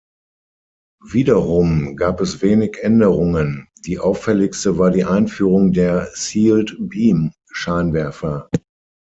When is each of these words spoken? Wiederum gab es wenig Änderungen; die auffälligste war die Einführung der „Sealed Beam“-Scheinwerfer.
Wiederum 1.11 1.95
gab 1.95 2.21
es 2.21 2.41
wenig 2.41 2.79
Änderungen; 2.81 3.67
die 3.85 3.99
auffälligste 3.99 4.79
war 4.79 4.89
die 4.89 5.05
Einführung 5.05 5.73
der 5.73 6.07
„Sealed 6.15 6.75
Beam“-Scheinwerfer. 6.79 8.47